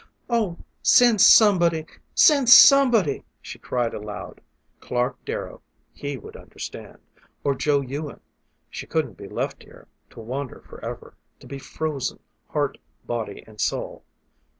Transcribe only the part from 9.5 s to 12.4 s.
here to wander forever to be frozen,